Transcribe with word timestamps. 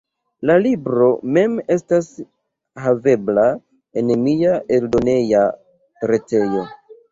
La 0.49 0.53
libro 0.61 1.09
mem 1.35 1.57
estas 1.75 2.09
havebla 2.87 3.45
en 4.03 4.11
mia 4.25 4.57
eldoneja 4.81 5.47
retejo. 6.15 6.69